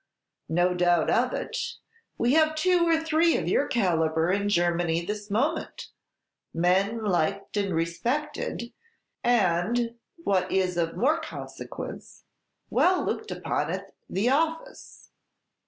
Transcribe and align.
"No 0.49 0.73
doubt 0.73 1.11
of 1.11 1.31
it; 1.31 1.75
we 2.17 2.33
have 2.33 2.55
two 2.55 2.87
or 2.87 2.97
three 2.99 3.37
of 3.37 3.47
your 3.47 3.67
calibre 3.67 4.35
in 4.35 4.49
Germany 4.49 5.05
this 5.05 5.29
moment, 5.29 5.89
men 6.55 7.03
liked 7.03 7.55
and 7.55 7.75
respected; 7.75 8.73
and, 9.23 9.93
what 10.23 10.51
is 10.51 10.75
of 10.75 10.97
more 10.97 11.19
consequence, 11.19 12.23
well 12.71 13.05
looked 13.05 13.29
upon 13.29 13.69
at 13.69 13.91
'the 14.09 14.27
Office.'" 14.27 15.11